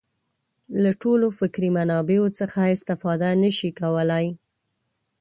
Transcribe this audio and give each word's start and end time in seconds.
له 0.83 0.91
ټولو 1.01 1.27
فکري 1.39 1.69
منابعو 1.77 2.27
څخه 2.39 2.59
استفاده 2.75 3.29
نه 3.43 3.51
شي 3.57 3.69
کولای. 3.79 4.25